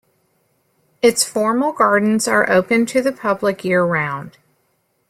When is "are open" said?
2.27-2.87